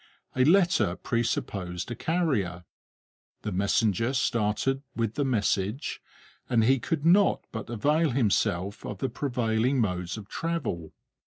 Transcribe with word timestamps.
A 0.35 0.43
letter 0.43 0.95
presupposed 0.95 1.91
a 1.91 1.95
carrier. 1.95 2.65
The 3.43 3.51
messenger 3.51 4.13
started 4.13 4.81
with 4.95 5.13
the 5.13 5.23
message, 5.23 6.01
and 6.49 6.63
he 6.63 6.79
could 6.79 7.05
not 7.05 7.45
but 7.51 7.69
avail 7.69 8.09
himself 8.09 8.83
of 8.83 8.97
the 8.97 9.09
prevailing 9.09 9.79
modes 9.79 10.17
of 10.17 10.27
travel. 10.27 10.93